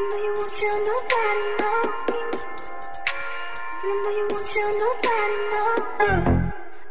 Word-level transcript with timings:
I 0.00 0.02
know 0.02 0.16
you 0.16 0.32
won't 0.34 0.52
tell 0.56 0.78
nobody, 0.88 1.44
no. 1.60 1.72
I 3.82 3.92
know 4.02 4.12
you 4.18 4.24
won't 4.30 4.46
tell 4.48 4.72
nobody, 4.80 5.38
no. 5.52 5.64
Oh, 6.00 6.20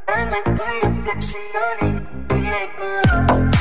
I'm 0.10 0.26
like, 0.30 0.46
girl, 0.46 0.76
you're 0.84 0.96
flexing 1.02 1.56
on 1.56 1.78
it. 1.88 2.04
You 2.36 2.42
like, 2.52 2.72
girl. 2.78 3.59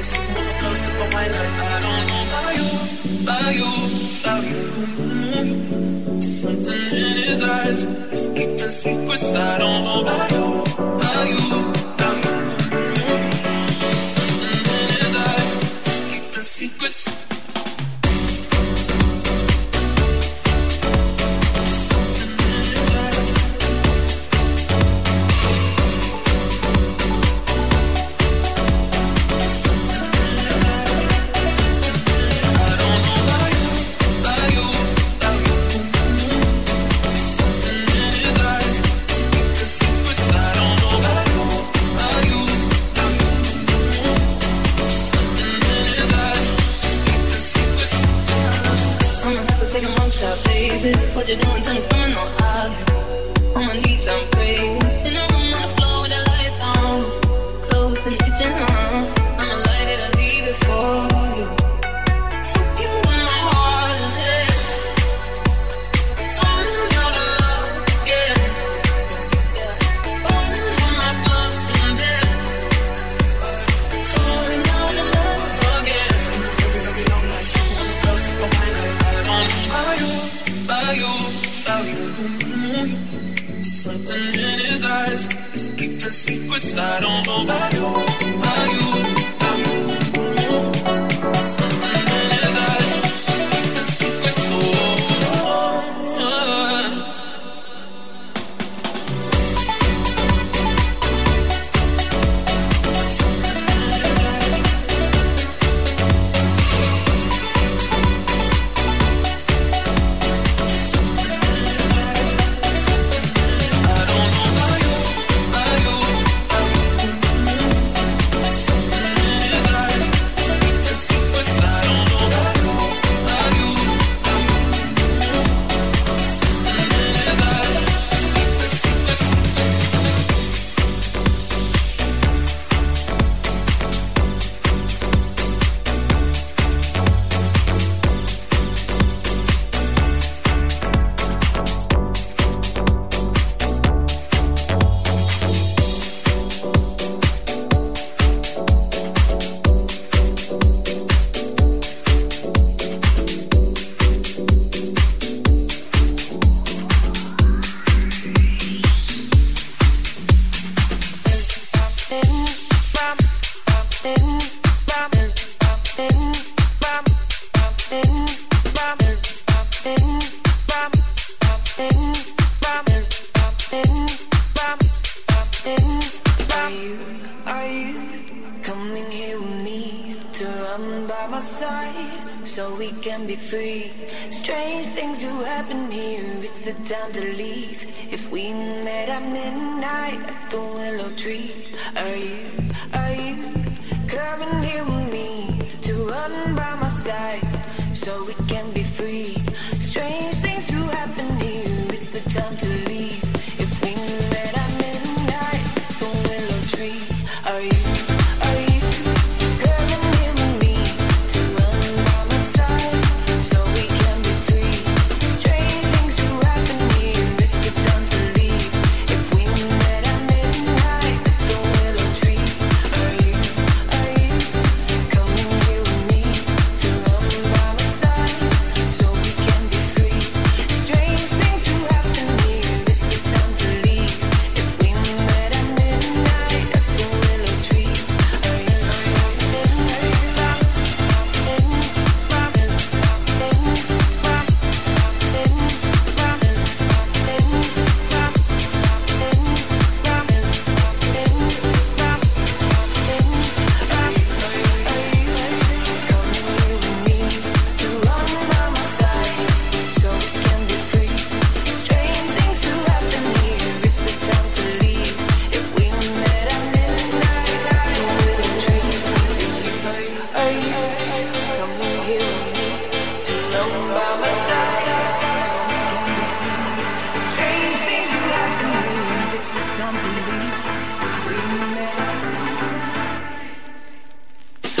My 0.00 0.06
life. 0.06 1.60
I 1.60 1.80
don't 1.82 2.06
know 2.08 2.22
about 2.24 2.56
you, 2.56 2.68
about 3.20 3.52
you, 3.52 3.68
about 4.22 4.42
you. 4.48 4.60
Mm-hmm. 4.96 6.20
Something 6.20 6.84
in 6.86 7.16
his 7.20 7.42
eyes 7.42 7.84
is 7.84 8.28
keeping 8.28 8.68
secrets. 8.68 9.34
I 9.34 9.58
don't 9.58 9.84
know 9.84 10.00
about 10.00 10.30
you, 10.30 10.62
about 10.78 11.74
you. 11.74 11.79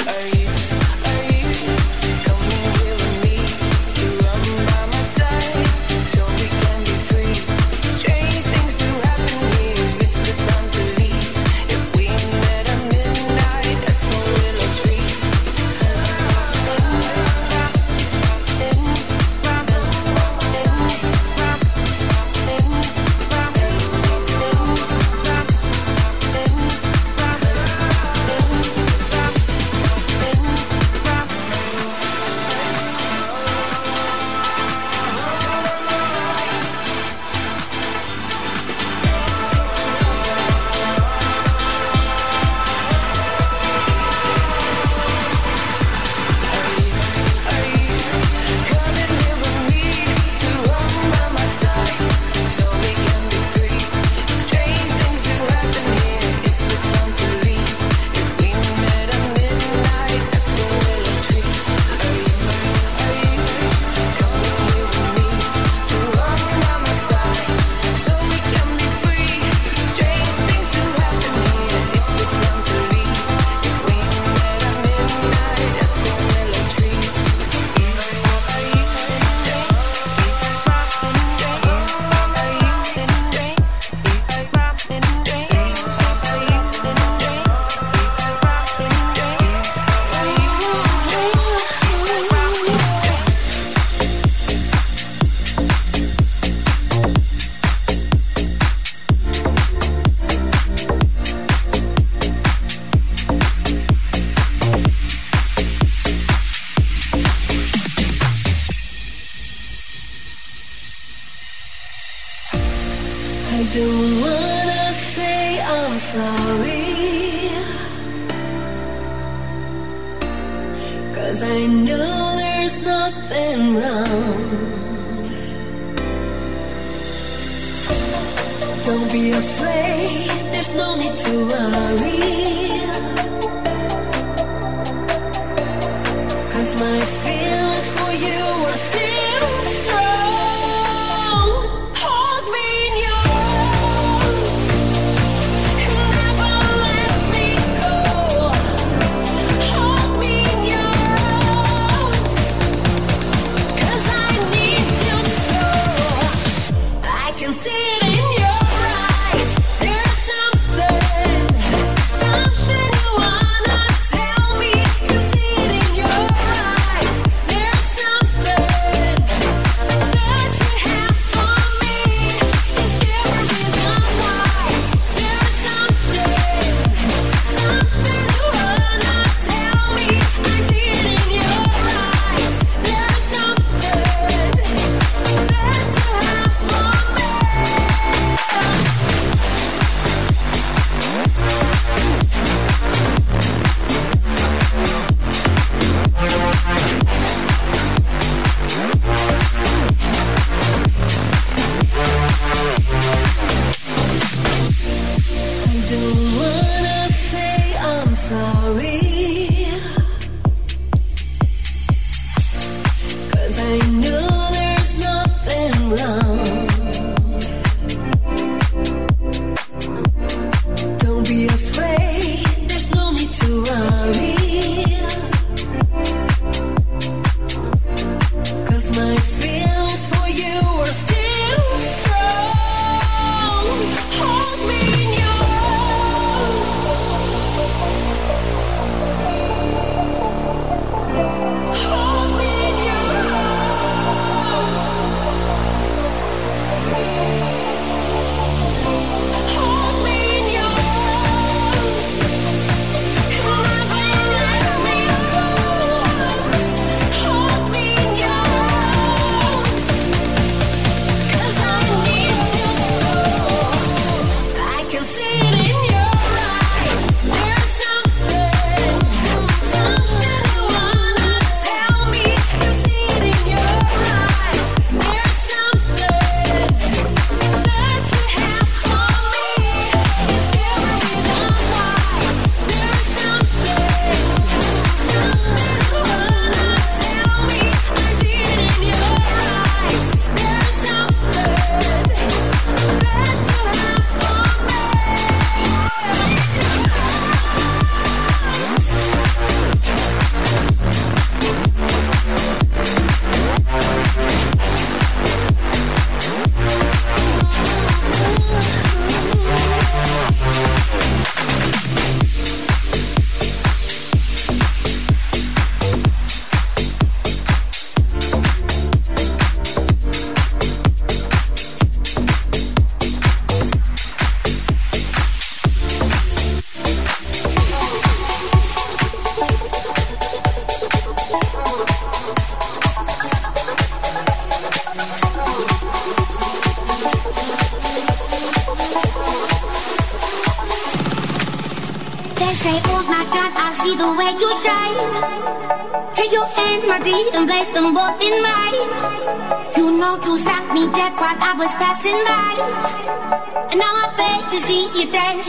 Are 0.06 0.39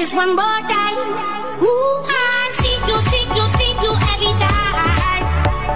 just 0.01 0.15
one 0.15 0.35
more 0.35 0.61
time. 0.65 0.97
Ooh, 1.61 1.93
I 2.09 2.49
see 2.57 2.77
you, 2.89 2.97
see 3.11 3.25
you, 3.37 3.45
see 3.57 3.73
you 3.85 3.91
every 4.11 4.33
time. 4.41 5.23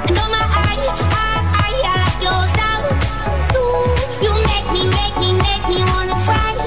And 0.09 0.17
oh 0.17 0.29
my, 0.33 0.41
I, 0.41 0.81
I, 0.81 1.29
I, 1.61 1.67
I 1.67 1.69
like 1.85 2.17
your 2.25 2.41
style. 2.53 2.85
You, 3.53 3.65
you 4.25 4.31
make 4.49 4.67
me, 4.73 4.81
make 4.97 5.15
me, 5.21 5.29
make 5.45 5.63
me 5.69 5.79
wanna 5.93 6.17
cry. 6.25 6.57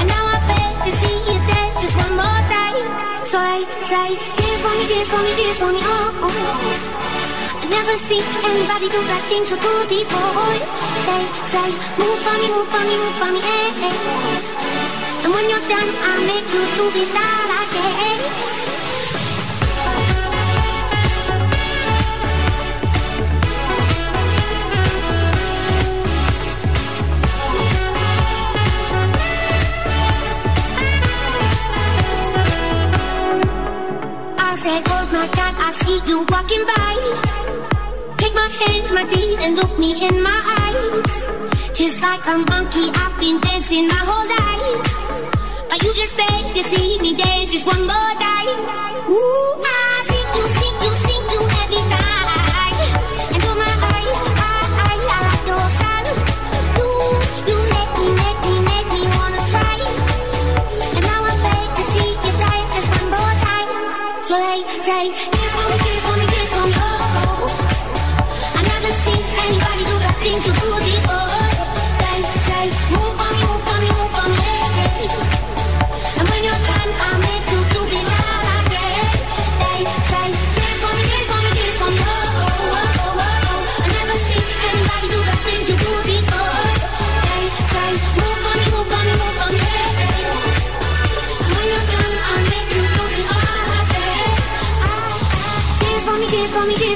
And 0.00 0.06
now 0.08 0.24
I 0.32 0.38
beg 0.48 0.72
to 0.86 0.90
see 0.96 1.16
you 1.28 1.36
dance 1.44 1.76
just 1.82 1.96
one 2.08 2.14
more 2.16 2.40
time. 2.56 2.86
So 3.20 3.36
I 3.36 3.68
say, 3.84 4.08
dance 4.16 4.60
for 4.64 4.72
me, 4.80 4.84
dance 4.88 5.08
for 5.12 5.20
me, 5.20 5.32
dance 5.36 5.58
for 5.60 5.70
me, 5.76 5.80
oh. 5.84 6.24
oh. 6.24 7.60
I 7.60 7.66
never 7.68 7.94
see 8.08 8.22
anybody 8.48 8.88
do 8.88 9.00
that 9.12 9.22
thing 9.28 9.44
so 9.44 9.56
good 9.60 9.88
before. 9.92 10.85
They 11.06 11.22
say, 11.52 11.70
move 11.98 12.18
for 12.26 12.36
me, 12.40 12.46
move 12.50 12.66
for 12.66 12.82
me, 12.82 12.94
move 12.98 13.16
for 13.20 13.30
me, 13.30 13.40
eh, 13.40 13.86
eh. 13.88 15.22
And 15.24 15.32
when 15.32 15.44
you're 15.48 15.66
done, 15.70 15.90
I'll 16.08 16.22
make 16.26 16.48
you 16.54 16.62
do 16.78 16.84
it 17.02 17.14
all 17.14 17.50
again. 17.62 18.55
A 42.28 42.38
monkey, 42.50 42.90
I've 42.92 43.18
been 43.20 43.40
dancing 43.40 43.86
my 43.86 44.02
whole 44.02 44.26
life. 44.26 45.68
But 45.68 45.82
you 45.82 45.94
just 45.94 46.16
beg 46.16 46.54
to 46.54 46.62
see 46.64 46.98
me 46.98 47.14
dance 47.16 47.52
just 47.52 47.66
one 47.66 47.86
more 47.86 48.05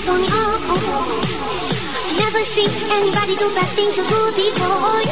oh, 0.08 0.16
oh, 0.16 0.70
oh. 0.72 2.08
I 2.08 2.12
never 2.16 2.42
seen 2.44 2.70
anybody 2.90 3.36
do 3.36 3.48
that 3.52 3.68
thing 3.76 3.88
you 3.92 4.04
do 4.06 4.20
before. 4.32 5.02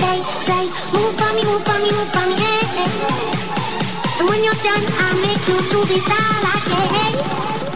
They 0.00 0.18
say, 0.46 0.62
move 0.94 1.12
for 1.18 1.30
me, 1.36 1.42
move 1.44 1.62
for 1.64 1.78
me, 1.82 1.90
move 1.92 2.10
for 2.12 2.24
me, 2.28 2.36
eh. 2.38 4.20
And 4.20 4.28
when 4.28 4.40
you're 4.42 4.60
done, 4.64 4.84
I'll 5.04 5.18
make 5.20 5.42
you 5.48 5.58
do 5.68 5.80
this 5.84 6.06
all 6.08 6.44
again. 6.56 7.67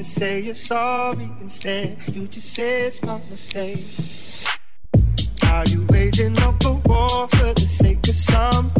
to 0.00 0.04
say 0.04 0.40
you're 0.40 0.54
sorry 0.54 1.30
instead. 1.42 1.94
You 2.14 2.26
just 2.26 2.54
say 2.54 2.86
it's 2.86 3.02
my 3.02 3.20
mistake. 3.28 3.84
Are 5.42 5.66
you 5.66 5.86
waging 5.90 6.38
up 6.38 6.64
a 6.64 6.72
war 6.72 7.28
for 7.28 7.52
the 7.52 7.66
sake 7.68 8.08
of 8.08 8.14
something? 8.14 8.79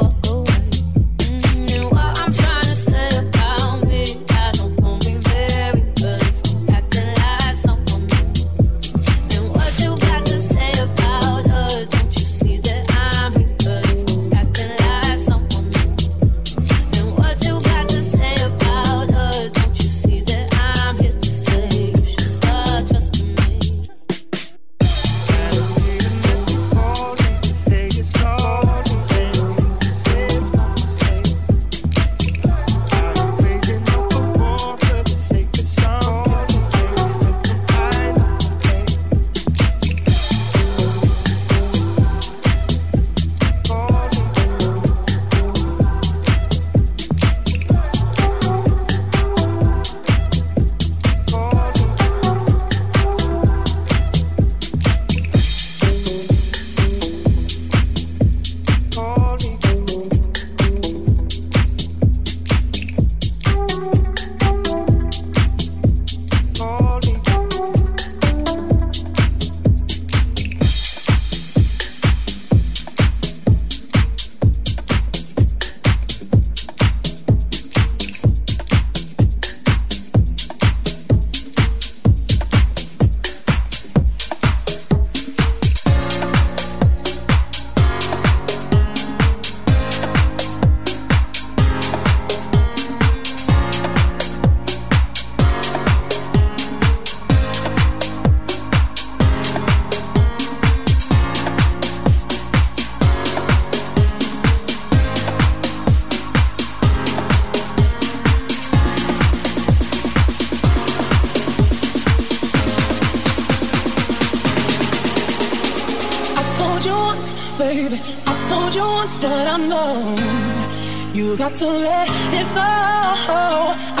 to 121.61 121.67
let 121.67 122.09
it 122.33 122.47
go. 122.55 122.71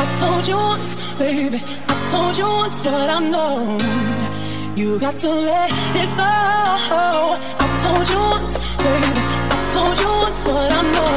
I 0.01 0.15
told 0.19 0.47
you 0.47 0.55
once, 0.55 0.95
baby. 1.19 1.61
I 1.87 2.07
told 2.09 2.35
you 2.35 2.45
once, 2.45 2.81
but 2.81 3.07
I 3.07 3.19
know 3.19 3.77
you 4.75 4.97
got 4.97 5.15
to 5.17 5.29
let 5.29 5.69
it 6.01 6.09
go. 6.17 6.33
I 7.63 7.67
told 7.83 8.09
you 8.09 8.21
once, 8.33 8.57
baby. 8.81 9.21
I 9.53 9.59
told 9.73 9.97
you 10.01 10.11
once, 10.23 10.41
but 10.43 10.71
I 10.71 10.81
know 10.95 11.15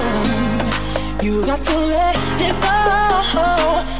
you 1.24 1.46
got 1.46 1.62
to 1.62 1.76
let 1.78 2.14
it 2.48 2.56
go. 2.66 2.78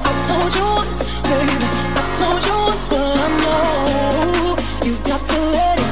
I 0.05 0.13
told 0.29 0.53
you 0.59 0.67
once, 0.81 1.01
baby. 1.31 1.57
I 1.97 2.05
told 2.21 2.43
you 2.45 2.57
once, 2.69 2.89
but 2.93 3.17
I 3.25 3.29
know 3.43 4.57
you 4.87 4.95
got 5.09 5.25
to 5.25 5.39
let 5.57 5.79
it. 5.79 5.84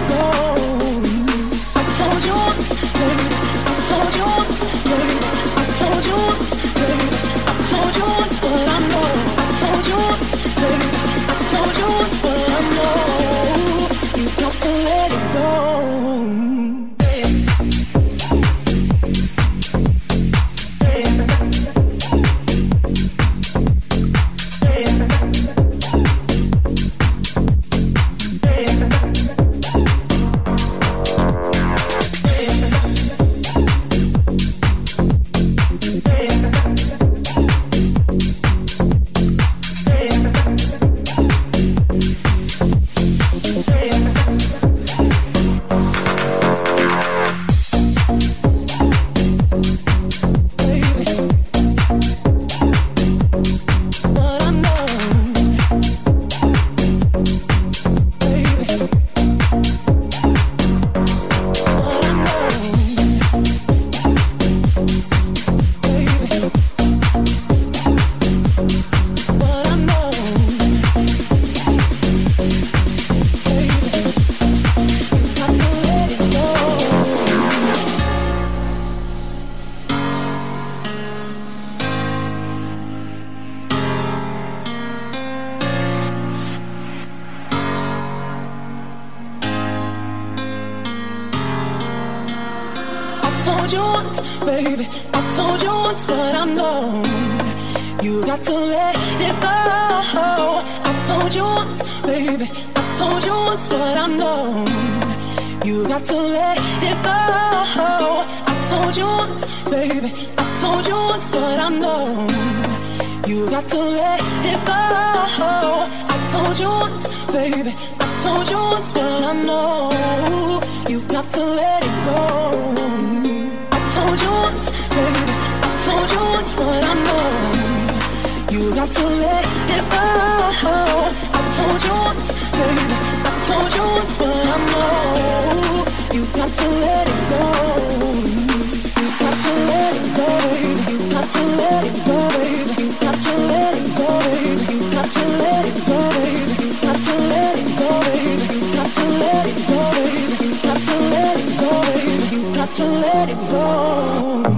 let 152.85 153.29
it 153.29 153.37
go. 153.51 154.52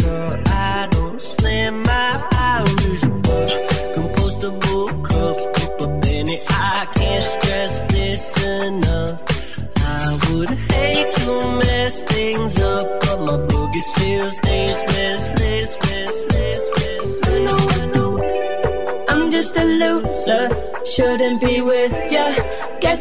so 0.00 0.42
I 0.46 0.88
don't 0.90 1.20
slam 1.20 1.82
my 1.82 2.10
irreducible, 2.58 3.46
compostable 3.94 5.04
cups. 5.04 5.46
I 6.48 6.86
can't 6.94 7.24
stress 7.24 7.86
this 7.92 8.44
enough. 8.44 9.22
I 9.78 10.18
would 10.30 10.50
hate 10.50 11.12
to 11.14 11.58
mess 11.58 12.02
things 12.02 12.60
up, 12.60 13.00
but 13.00 13.18
my 13.20 13.36
boogie 13.48 13.86
still 13.94 14.30
stays 14.30 14.76
restless, 14.94 15.76
restless, 15.90 16.68
restless. 16.74 17.26
I 17.26 17.38
know, 17.46 17.60
I 17.80 17.86
know, 17.94 19.06
I'm 19.08 19.30
just 19.30 19.56
a 19.56 19.64
loser, 19.64 20.44
shouldn't 20.84 21.40
be 21.40 21.60
with 21.60 22.05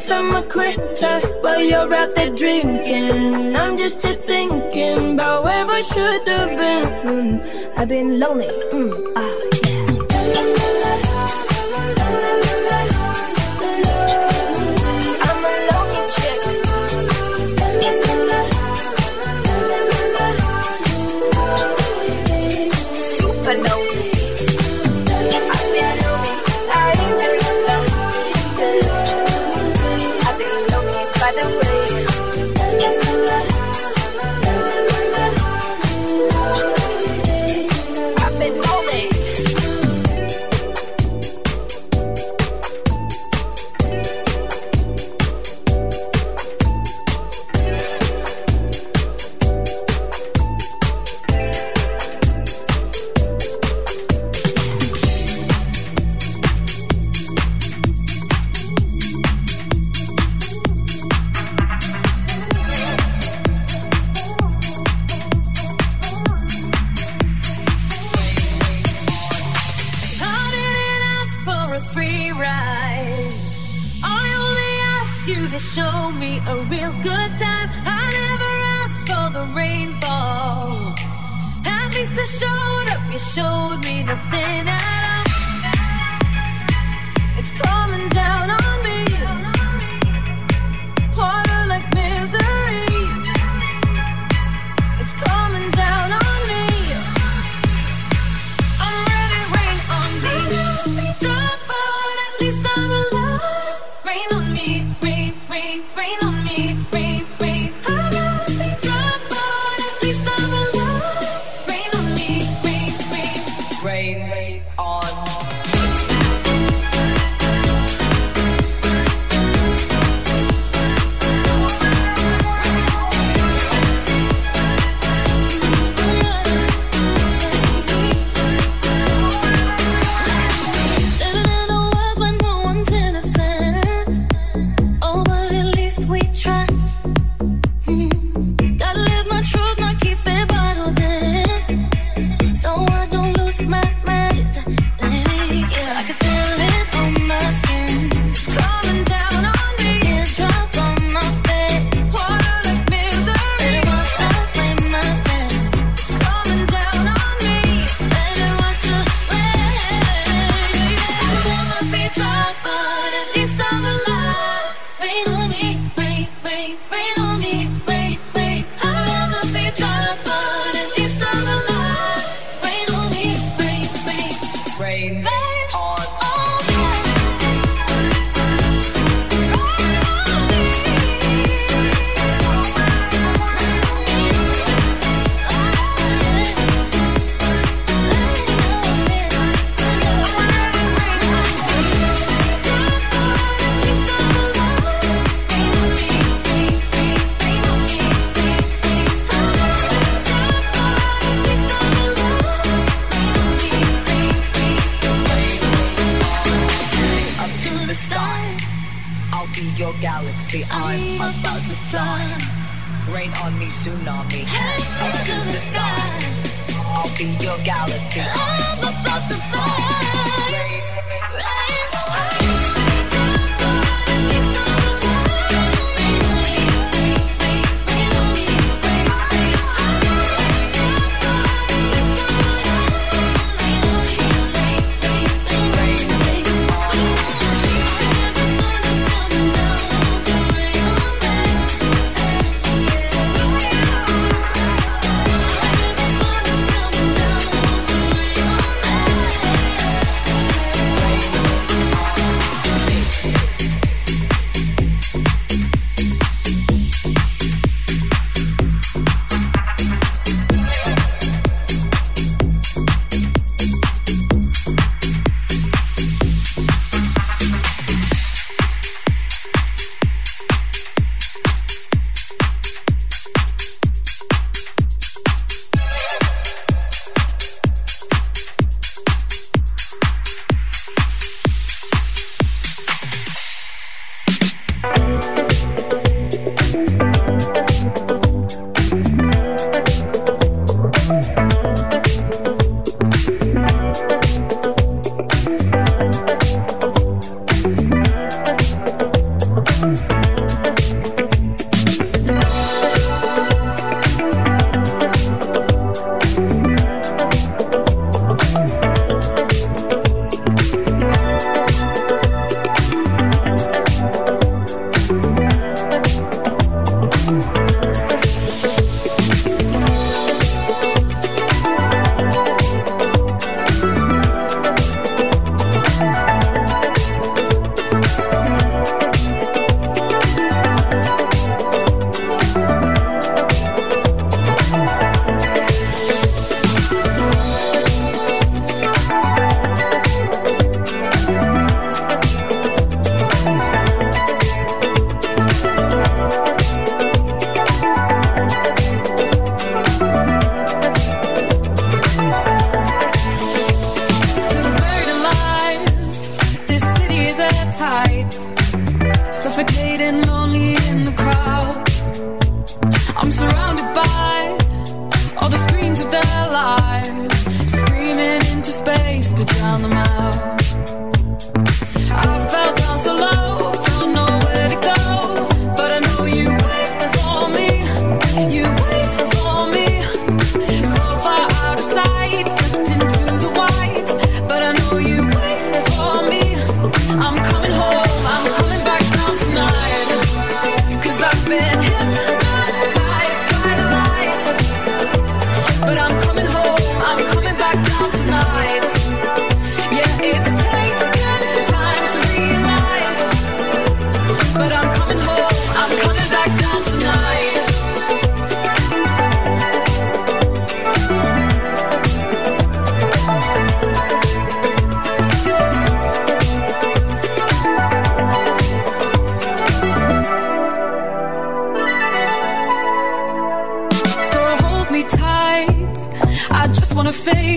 guess 0.06 0.12
I'm 0.12 0.36
a 0.36 0.44
quitter 0.44 1.20
while 1.42 1.62
you're 1.62 1.94
out 1.94 2.14
there 2.16 2.30
drinking. 2.30 3.56
I'm 3.56 3.76
just 3.78 4.04
here 4.04 4.14
thinking 4.14 5.14
about 5.14 5.44
where 5.44 5.66
I 5.66 5.82
should 5.82 6.28
have 6.28 6.50
been. 6.50 7.42
Mm, 7.42 7.78
I've 7.78 7.88
been 7.88 8.20
lonely. 8.20 8.48
Mm, 8.72 9.14
ah, 9.16 9.36
yeah. 9.66 10.75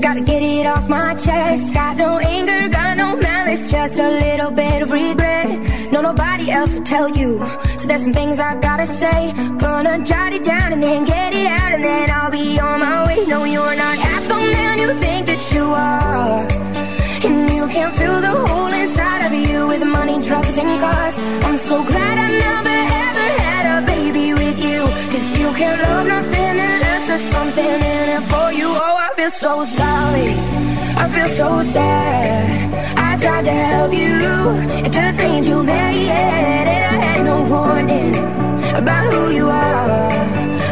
gotta 0.00 0.20
get 0.20 0.42
it 0.42 0.66
off 0.66 0.88
my 0.88 1.14
chest. 1.14 1.74
Got 1.74 1.96
no 1.96 2.18
anger, 2.18 2.68
got 2.68 2.96
no 2.96 3.16
malice, 3.16 3.70
just 3.70 3.98
a 3.98 4.08
little 4.08 4.50
bit 4.50 4.82
of 4.82 4.92
regret. 4.92 5.48
No, 5.92 6.00
nobody 6.00 6.50
else 6.50 6.76
will 6.76 6.84
tell 6.84 7.08
you. 7.08 7.38
So 7.78 7.88
there's 7.88 8.02
some 8.02 8.12
things 8.12 8.38
I 8.38 8.56
gotta 8.60 8.86
say. 8.86 9.32
Gonna 9.58 10.04
jot 10.04 10.32
it 10.32 10.44
down 10.44 10.72
and 10.72 10.82
then 10.82 11.04
get 11.04 11.32
it 11.34 11.46
out, 11.46 11.72
and 11.72 11.82
then 11.82 12.10
I'll 12.10 12.30
be 12.30 12.58
on 12.60 12.80
my 12.80 13.06
way. 13.06 13.24
No, 13.26 13.44
you're 13.44 13.76
not 13.84 13.96
half 13.98 14.24
the 14.28 14.36
man 14.36 14.78
you 14.78 14.92
think 15.04 15.26
that 15.26 15.42
you 15.52 15.64
are. 15.64 16.40
And 17.26 17.50
you 17.56 17.66
can 17.68 17.88
fill 17.98 18.20
the 18.20 18.34
hole 18.46 18.72
inside 18.72 19.22
of 19.26 19.32
you 19.34 19.66
with 19.66 19.84
money, 19.84 20.22
drugs, 20.22 20.56
and 20.58 20.80
cars. 20.80 21.16
I'm 21.46 21.56
so 21.56 21.82
glad 21.84 22.18
I 22.26 22.28
never 22.46 22.78
ever 23.06 23.26
had 23.42 23.64
a 23.76 23.86
baby 23.86 24.32
with 24.34 24.58
you. 24.64 24.80
Cause 25.12 25.26
you 25.40 25.48
can't 25.54 25.80
love 25.82 26.06
nothing 26.06 26.56
unless 26.68 27.06
there's 27.08 27.22
something 27.22 27.64
in 27.92 28.08
it 28.16 28.22
for 28.30 28.52
you. 28.52 28.87
Feel 29.28 29.40
so 29.40 29.64
sorry. 29.64 30.32
I 30.96 31.06
feel 31.12 31.28
so 31.28 31.62
sad. 31.62 32.96
I 32.96 33.14
tried 33.18 33.44
to 33.44 33.50
help 33.50 33.92
you. 33.92 34.86
It 34.86 34.90
just 34.90 35.20
ain't 35.20 35.46
you 35.46 35.62
mad. 35.62 36.66
And 36.66 36.96
I 36.96 37.04
had 37.04 37.24
no 37.26 37.42
warning 37.42 38.16
about 38.74 39.12
who 39.12 39.30
you 39.30 39.50
are. 39.50 40.10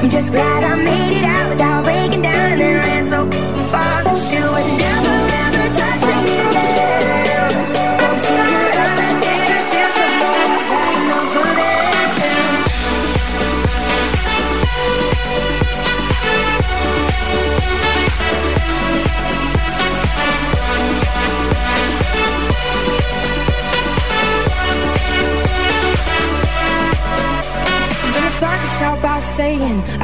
I'm 0.00 0.08
just 0.08 0.32
glad 0.32 0.64
I 0.64 0.74
made 0.74 1.18
it 1.18 1.24
out 1.24 1.50
without 1.50 1.84
breaking 1.84 2.22
down 2.22 2.52
and 2.52 2.60
then 2.62 2.76
ran 2.76 3.04
so 3.04 3.30
far 3.70 4.02
that 4.04 4.32
you 4.32 4.40
would 4.40 4.78
never 4.80 5.36
ever 5.36 5.45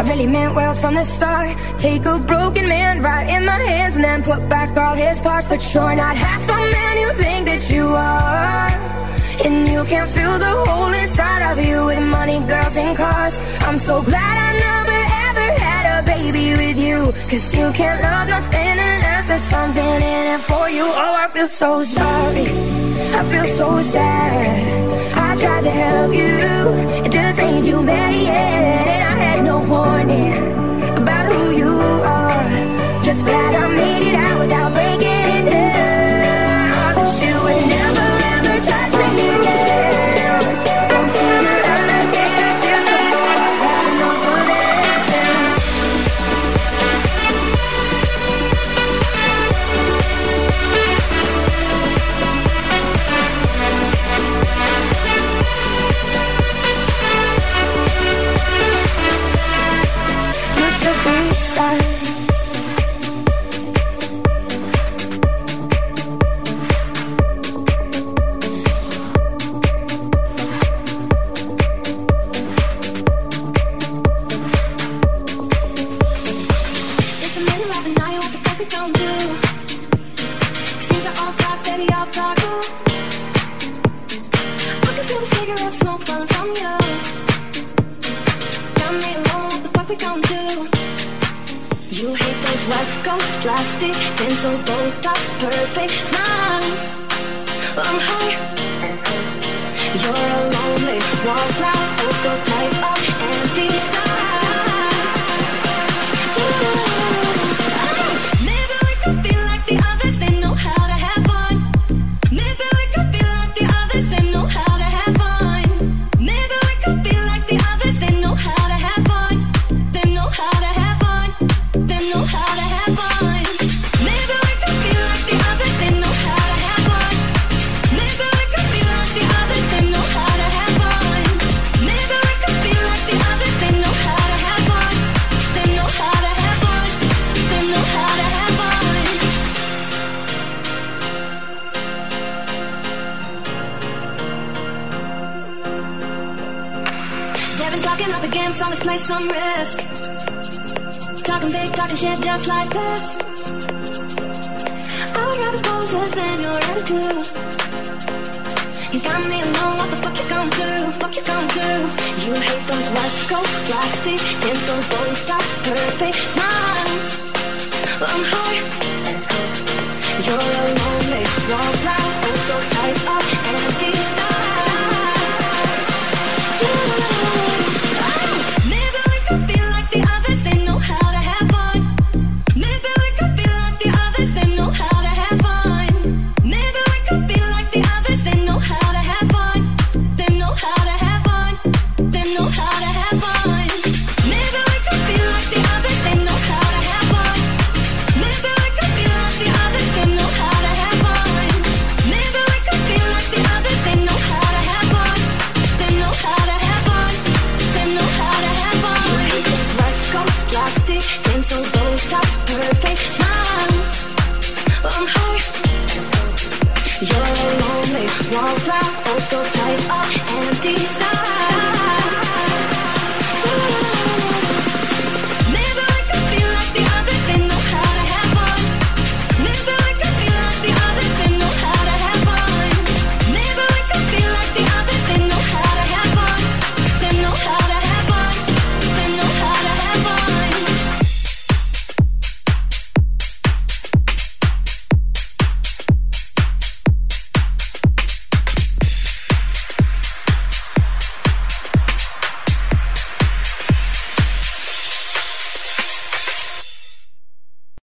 I 0.02 0.04
really 0.04 0.26
meant 0.26 0.56
well 0.56 0.74
from 0.74 0.94
the 0.96 1.04
start. 1.04 1.56
Take 1.78 2.04
a 2.06 2.18
broken 2.18 2.66
man 2.68 3.02
right 3.02 3.28
in 3.28 3.46
my 3.46 3.60
hands 3.70 3.94
and 3.94 4.04
then 4.04 4.24
put 4.24 4.48
back 4.48 4.76
all 4.76 4.96
his 4.96 5.20
parts. 5.20 5.46
But 5.46 5.62
you're 5.72 5.94
not 5.94 6.16
half 6.16 6.44
the 6.44 6.58
man 6.74 6.94
you 7.02 7.10
think 7.22 7.46
that 7.46 7.62
you 7.70 7.86
are. 7.86 8.70
And 9.46 9.68
you 9.68 9.84
can 9.84 10.04
fill 10.04 10.40
the 10.40 10.54
hole 10.66 10.92
inside 10.92 11.42
of 11.52 11.64
you 11.64 11.86
with 11.86 12.04
money, 12.08 12.40
girls, 12.50 12.76
and 12.76 12.96
cars. 12.96 13.38
I'm 13.60 13.78
so 13.78 14.02
glad 14.02 14.34
I 14.48 14.50
never 14.68 14.98
ever 15.28 15.46
had 15.62 15.84
a 15.94 15.98
baby 16.04 16.50
with 16.62 16.78
you. 16.86 17.12
Cause 17.30 17.54
you 17.54 17.70
can't 17.70 18.02
love 18.02 18.26
nothing 18.26 18.74
unless 18.86 19.28
there's 19.28 19.40
something 19.40 19.86
in 19.86 20.24
it 20.34 20.40
for 20.40 20.68
you. 20.68 20.82
Oh, 20.82 21.14
I 21.24 21.28
feel 21.28 21.46
so 21.46 21.84
sorry. 21.84 22.48
I 23.18 23.22
feel 23.30 23.46
so 23.46 23.82
sad. 23.82 25.16
I 25.16 25.21
tried 25.36 25.64
to 25.64 25.70
help 25.70 26.12
you. 26.14 27.04
It 27.04 27.10
just 27.10 27.38
ain't 27.40 27.66
you 27.66 27.82
mad 27.82 28.14
yet. 28.14 28.86
And 28.94 29.02
I 29.04 29.14
had 29.24 29.44
no 29.44 29.60
warning 29.60 30.34
about 31.02 31.32
who 31.32 31.50
you 31.56 31.72
are. 32.18 33.02
Just 33.02 33.24
glad 33.24 33.54
I 33.54 33.68
made 33.68 34.02
it 34.10 34.14
out 34.14 34.38
without 34.40 34.61